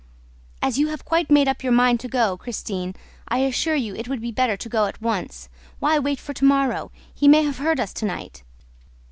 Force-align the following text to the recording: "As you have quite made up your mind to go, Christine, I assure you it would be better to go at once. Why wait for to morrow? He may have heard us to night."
"As 0.63 0.79
you 0.79 0.87
have 0.87 1.05
quite 1.05 1.29
made 1.29 1.47
up 1.47 1.61
your 1.61 1.71
mind 1.73 1.99
to 1.99 2.07
go, 2.07 2.35
Christine, 2.35 2.95
I 3.27 3.41
assure 3.41 3.75
you 3.75 3.93
it 3.93 4.07
would 4.07 4.19
be 4.19 4.31
better 4.31 4.57
to 4.57 4.67
go 4.67 4.87
at 4.87 4.99
once. 4.99 5.47
Why 5.77 5.99
wait 5.99 6.19
for 6.19 6.33
to 6.33 6.43
morrow? 6.43 6.91
He 7.13 7.27
may 7.27 7.43
have 7.43 7.59
heard 7.59 7.79
us 7.79 7.93
to 7.93 8.05
night." 8.05 8.41